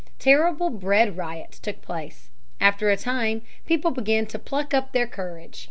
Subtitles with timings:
[0.17, 2.31] Terrible bread riots took place.
[2.59, 5.59] After a time people began to pluck up their courage.